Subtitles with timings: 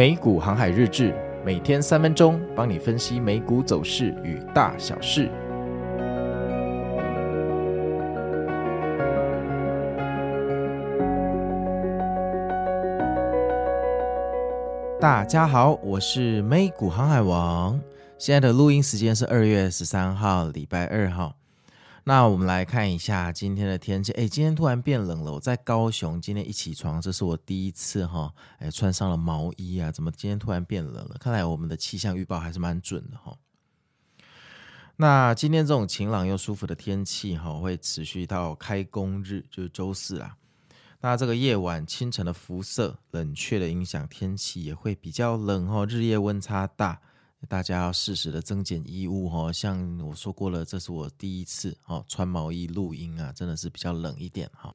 [0.00, 5.28] 美股航海日志，每天三分钟，帮你分析美股走势与大小事。
[14.98, 17.78] 大家好，我是美股航海王。
[18.16, 21.39] 现在的录音时间是二月十三号，礼拜二号。
[22.04, 24.10] 那我们来看一下今天的天气。
[24.12, 25.32] 哎，今天突然变冷了。
[25.32, 29.92] 我在高雄，今天一起床，这是我第一次哈，哎，穿上了毛衣啊。
[29.92, 31.16] 怎么今天突然变冷了？
[31.20, 33.36] 看来我们的气象预报还是蛮准的哈。
[34.96, 40.36] 那今天这种晴朗又舒服的天气哈，会持续到开工日，就是周四啊。
[41.02, 47.00] 那这个夜晚清晨的辐射冷却的影响，天气也会比较冷哈，日夜温差大。
[47.48, 54.74] 大家要适时的增减衣物哈，像我说过了，这是我第一次哦穿毛衣录音啊，真的是比较冷一点哈。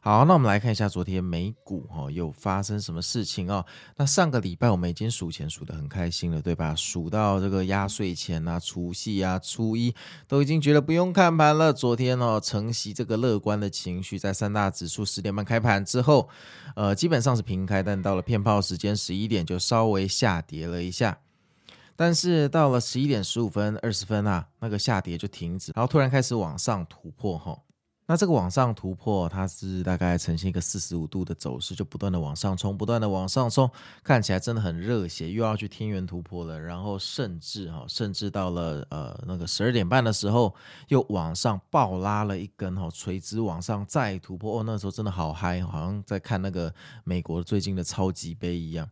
[0.00, 3.64] 好，那我们来看一下昨天美股哈又发生什么事情哦。
[3.96, 6.74] 那上个礼拜我们已经数钱数得很开心了，对吧？
[6.74, 9.94] 数到这个压岁钱啊、除夕啊、初一
[10.26, 11.72] 都已经觉得不用看盘了。
[11.72, 16.28] 昨天哦承袭这个乐观的情绪，在三大指数十点半开盘之后，
[16.74, 21.18] 呃基本上是平开，但到了骗炮时间十一点就稍微下跌了一下。
[21.98, 27.58] 但是到了十一点十五分、二十分啊，那个下跌就停止，然后突然开始往上突破哈。
[28.06, 33.68] 那这个往上突破，它是大概呈现一个四十五度的走势，就不断的往上冲，不断的往上冲，
[34.04, 36.58] 看起来真的很热血，又要去天元突破了。
[36.58, 40.54] 然后甚至哈，甚至到了呃那个十二点半的时候，
[40.86, 44.60] 又往上暴拉了一根哈，垂直往上再突破。
[44.60, 48.88] 哦，那时候真的好嗨，好像在看那个美国最近的超级杯一样。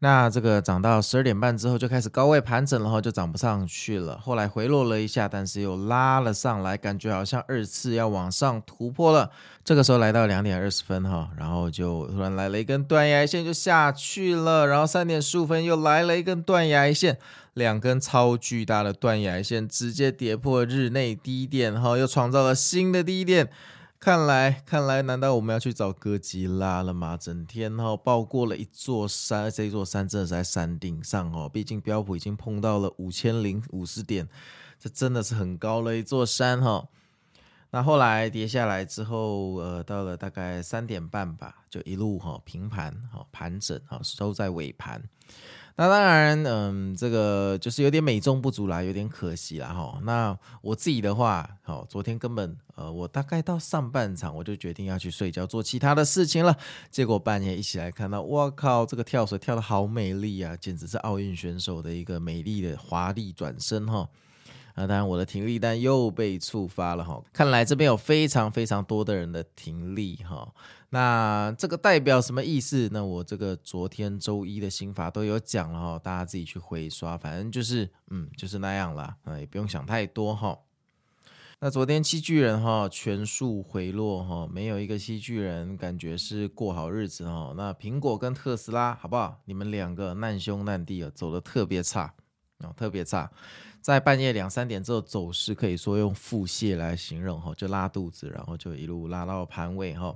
[0.00, 4.16] 那这个涨到十二点半之后就开始高位盘整然后，就涨不上去了。
[4.22, 9.30] 后来回落了一下，但是又拉了上来，感觉好像二次要往上突破了。
[9.64, 14.68] 这个时候来到两点二十分哈，然后就突然来了一根断崖线就下去了。
[14.68, 17.18] 然后三点十五分又来了一根断崖线，
[17.54, 23.48] 两根超巨大的断崖线直接跌破日内低点哈，又创造了新的低点。
[24.00, 27.16] 看来，看来，难道我们要去找哥吉拉了吗？
[27.16, 31.48] 整天哈、哦、爆过了一座山，这座山真的是在山顶上哦。
[31.48, 34.28] 毕竟标普已经碰到了五千零五十点，
[34.78, 36.88] 这真的是很高了一座山哈、哦。
[37.70, 45.02] 那后来跌下来之后，呃，到了大概三点半吧，就一路哈、哦、平盘哈、哦、盘整哈、哦、收在尾盘。
[45.80, 49.96] 那当然，嗯，这个就是有点美中不足啦，有点可惜啦哈。
[50.02, 56.56] 那我自己的话，好，昨天根本，呃，我大概到上半场我就决定要去睡觉，做其他的事情了。
[56.90, 64.08] 结果半夜一起来看到，我靠，这个跳水跳得好美丽啊，简直是奥运选手的一个美丽的华丽转身哈。
[64.80, 67.20] 那当然，我的停利单又被触发了哈。
[67.32, 70.54] 看来这边有非常非常多的人的停利哈。
[70.90, 72.88] 那这个代表什么意思？
[72.92, 77.18] 那我这个昨天周一的心法都有讲了哈，大家自己去回刷。
[77.18, 80.56] 反正就是，嗯，就是那样啦，啊，也不用想太多哈。
[81.58, 87.52] 那昨天七巨人哈全数回落哈，没有一个七巨人感觉是过好日子哈。
[87.56, 89.40] 那苹果跟特斯拉好不好？
[89.46, 92.14] 你们两个难兄难弟啊，走得特别差
[92.58, 93.30] 啊，特别差。
[93.80, 100.14] 在半夜两三点之后走势可以说用腹泻来形容哈，就拉肚子，然后就一路拉到盘尾哈。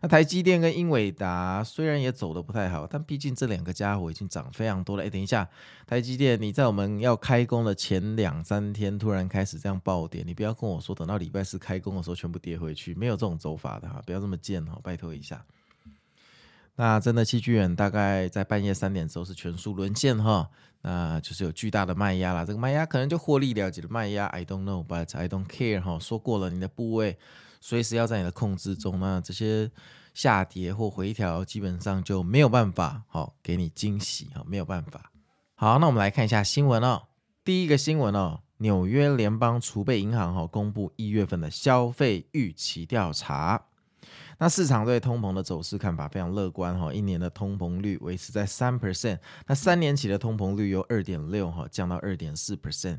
[0.00, 5.04] 那台积电跟英伟达虽然也走得不太好，但毕竟这两个家伙已经涨非常多了。
[5.04, 5.48] 哎，等一下，
[5.86, 15.44] 台积电你在我们要开工的前两三天突然开始这样暴跌，你不要跟我说等到礼拜四开工的时候全部跌回去，没有这种走法的哈，不要这么贱哈，拜托一下。
[16.76, 20.48] 那真的七巨人大概在半夜三点之后是全数沦陷哈，
[20.80, 22.44] 那就是有巨大的卖压啦。
[22.46, 25.98] 这个卖压可能就获利了结的卖压，I don't know but I don't care 哈。
[25.98, 27.18] 说过了，你的部位
[27.60, 29.70] 随时要在你的控制中，那这些
[30.14, 35.12] 下跌或回调基本上就没有办法好给你惊喜哈，没有办法。
[35.54, 37.02] 好，那我们来看一下新闻哦。
[37.44, 43.66] 第一个新闻哦，纽约联邦储备银行哈公布一月份的消费预期调查。
[44.38, 52.98] 那市场对通膨的走势看法非常乐观哈，一年的通膨率维持在三 percent，那三年期的通膨率由二点六哈降到二点四 percent，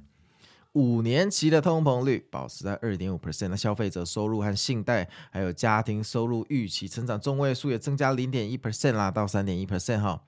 [0.74, 10.22] 五年期的通膨率保持在二点五 percent，那消费者收入和信贷还有家庭收入预期成长中位数也增加零点一 percent 啦，到三点一 percent 哈。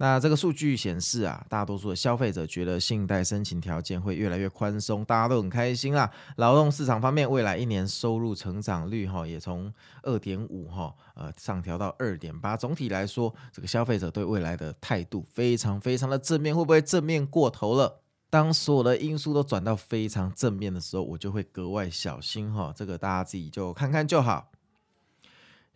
[0.00, 6.10] 那这个数据显示啊，大多数的消费者觉得信贷申请条件会越来越宽松，大家都很开心啦。
[6.36, 9.72] 劳动市场方面，未来一年收入成长率哈也从
[10.02, 12.56] 二点五哈呃上调到二点八。
[12.56, 18.00] 总体来说，这个消费者对未来的态度非常非常的正面，会不会正面过头了？
[18.30, 22.72] 当所有的因素都转到非常正面的时候，我就会格外小心哈。
[22.76, 24.50] 这个大家自己就看看就好。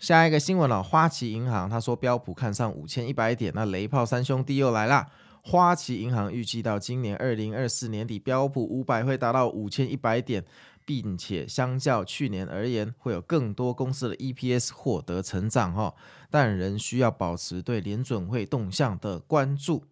[0.03, 5.07] 下一个新闻了，花旗银行他说标普看上五千一百点，那雷炮三兄弟又来了。
[5.45, 10.45] 花旗银行预计到今年二零二四年底，标普五百会达到五千一百点，
[10.85, 15.95] 并且相较去年而言，会有更多公司的 EPS 获得成长哈，
[16.29, 19.85] 但仍需要保持对联准会动向的关注。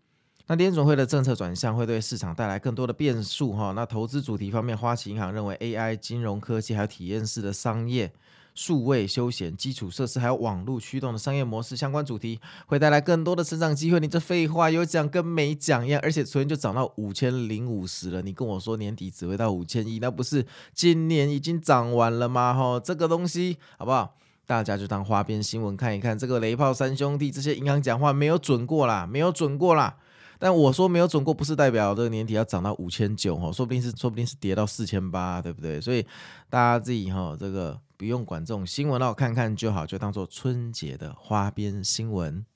[0.49, 3.71] 那联准会的政策转向会对市场带来更多的变数哈。
[3.77, 8.13] 那投资主题方面，花旗银行认为 AI、金融科技还有体验式的商业。
[8.55, 14.01] 数位休闲基础设施还有网络驱动的商业模式相关主题会带来更多的成长机会。
[14.01, 18.21] 你这废话有讲跟没讲一样，而且昨天就涨到五千零五十了。
[18.23, 20.45] 你跟我说年底只会到五千亿，那不是
[20.75, 22.53] 今年已经涨完了吗？
[22.53, 24.15] 哈，这个东西好不好？
[24.47, 26.19] 大家就当花边新闻看一看。
[26.19, 29.97] 这个雷炮三兄弟这些银行讲话没有准过啦，没有准过啦。
[30.39, 35.81] 但我说没有准过，不是代表这个年底要涨到五千九哈，说不定是说不定是跌到四千八，对不对？
[35.81, 36.05] 所以
[36.49, 37.79] 大家自己哈这个。
[38.01, 42.47] 不用管这种新闻了，看看就好，就当做春节的花边新闻。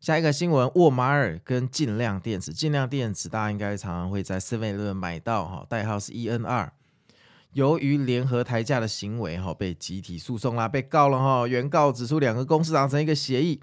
[0.00, 6.70] 下一个新闻，沃马尔跟劲量电子，劲量电子大家应该常常会在7-11买到哈，代号是 ENR。
[7.52, 11.46] 由于联合抬价的行为哈，被集体诉讼啦，被告了哈。
[11.46, 13.60] 原告指出，两个公司达成一个协议，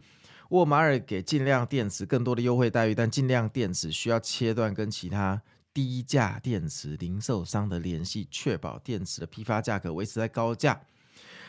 [0.52, 5.42] 沃马尔给劲量电子更多的优惠待遇，但劲量电子需要切断跟其他。
[5.74, 10.80] 低价电池零售商的联系，确保电池的批发价格维持在高价。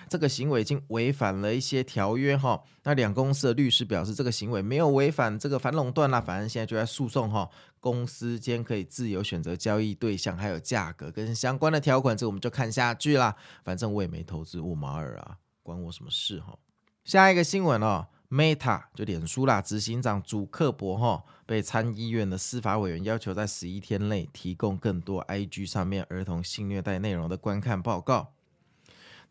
[0.08, 2.62] 这个行为已经违反了一些条约哈。
[2.82, 6.20] 那两公司的律师表示，这个行为没有违反这个反垄断啦。
[6.20, 7.48] 反正现在就在诉讼哈。
[7.80, 13.36] 公司间可以自由选择交易对象，还有价格跟相关的条款，这我们就看下去啦。
[13.62, 16.56] 反正我也没投资沃马尔啊，关我什么事哈？
[17.04, 18.06] 下一个新闻哦。
[18.30, 28.32] Meta 就脸书啦，执行长祖克伯哈被参议院的司法委员要求在十一天内提供更多 IG 上面儿童性虐待内容的观看报告。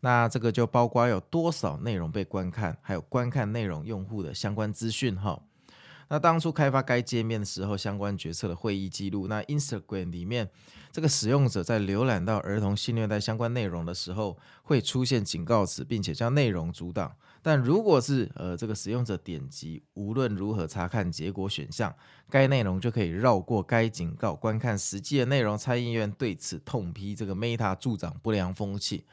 [0.04, 5.42] 那这个就包括有多少内容被观看，还有观看内容用户的相关资讯哈。
[6.10, 9.30] 那当初开发该界面的时候，相关决策的会议记录。
[9.30, 10.50] 那 Instagram 里面，
[10.92, 17.16] 这个使用者在浏览到儿童性虐待相关内容的时候，会出现警告词，并且将内容阻挡。
[17.42, 21.96] 但如果是呃这个使用者点击无论如何查看结果选项，
[22.30, 25.58] 该内容就可以绕过该警告，观看实际的内容。
[25.58, 29.06] 参议院对此痛批这个 Meta 助长不良风气。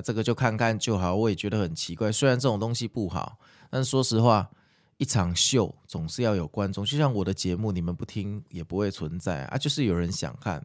[0.00, 2.10] 这个就看看就好，我也觉得很奇怪。
[2.10, 3.38] 虽然这种东西不好，
[3.70, 4.50] 但是说实话。
[5.00, 9.56] 一场秀总是要有观众，就像我的节目，你们不听也不会存在啊。
[9.56, 10.60] 就是有人想看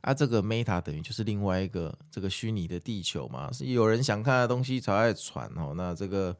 [0.00, 5.72] 啊，这个 Meta 等于就是另外一个这个虚拟的地球嘛，是有人想看的东西才会传哦。
[5.76, 6.36] 那这个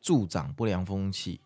[0.00, 1.40] 助长不良风气，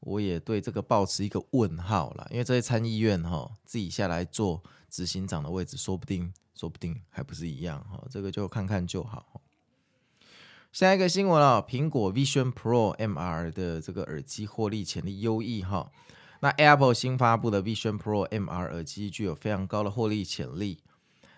[0.00, 9.40] 我也对这个保持一个问号了，因为这些参议院哈自己下来做执行长的位置，说不定说不定还不是一样哈，这个就看看就好。
[10.70, 15.90] 下一个新闻啊，苹果 Vision Pro MR 的这个耳机获利潜力优异哈。
[16.40, 20.78] 那 Apple 新发布的 Vision Pro MR 耳机具有非常高的获利潜力。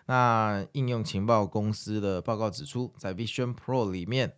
[0.07, 4.35] 那应用情报公司的报告指出，在 Vision Pro 里面，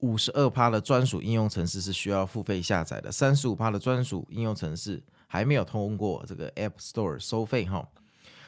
[0.00, 7.88] 五十二趴的专属应用程式是需要付费下载的，三十五趴的专属应用程式还没有通过这个 App Store 收费哈。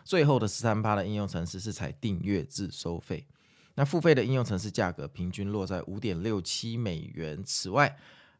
[0.02, 3.24] 最后的十三趴的应用程式是采订阅制收费。
[3.76, 7.42] 那付费的应用程式价格平均落在五点六七美元。
[7.44, 7.96] 此外，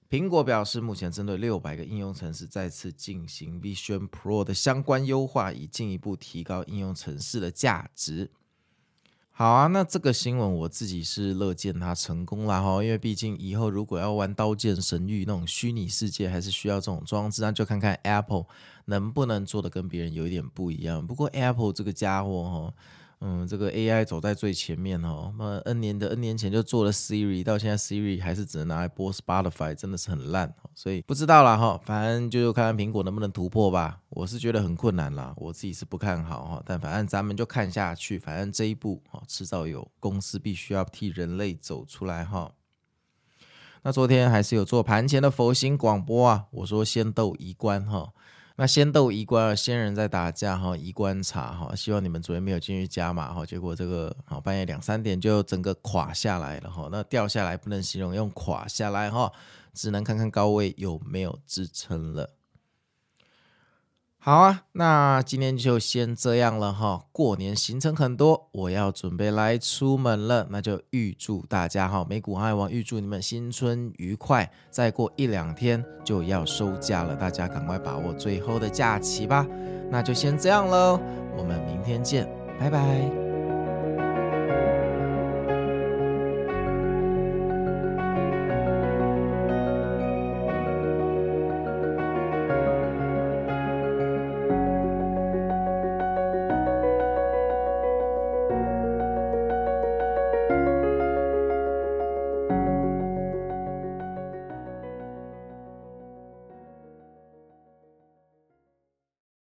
[0.08, 8.30] 苹果表示，目前针对六百个应用程式再次进行 Vision Pro 的相关优化，以进一步提高应用程式的价值。
[9.32, 18.44] 好啊，那这个新闻我自己是乐见它成功啦哈，因为毕竟以后如果要玩《刀剑神域》那种虚拟世界，还是需要这种装置，那就看看 Apple
[18.84, 21.04] 能不能做得跟别人有一点不一样。
[21.04, 22.74] 不过 Apple 这个家伙哈。
[23.26, 25.32] 嗯，这个 AI 走在最前面哦。
[25.38, 30.54] 那 N 年的 N 年前就做了 Siri，到现在 Siri 还是只能拿来播 Spotify，真的是很烂。
[30.74, 33.98] 所以不知道啦哈，反正就看看苹果能不能突破吧。
[34.10, 36.62] 我是觉得很困难啦，我自己是不看好哈。
[36.66, 42.52] 但反正咱们就看下去，反正这一步哈，迟早有公司必须要替人类走出来哈。
[43.84, 48.12] 那昨天还是有做盘前的佛心广播啊，我说先斗一关哈。
[48.56, 59.32] 那仙斗一关二，仙人在打架哈，一观察哈，希望你们昨天没有进去加码哈，结果这个好半夜两三点就整个垮下来了哈，那掉下来不能形容，用垮下来哈，
[59.72, 62.30] 只能看看高位有没有支撑了。
[64.26, 67.02] 好啊，那今天就先这样了哈。
[67.12, 74.50] 过年行程很多，我要准备来出门了，那就预祝大家哈，美股爱王预祝你们新春愉快。
[74.70, 79.46] 再过一两天就要收假了，大家赶快把握最后的假期吧。
[79.90, 80.98] 那就先这样喽，
[81.36, 82.26] 我们明天见，
[82.58, 83.23] 拜拜。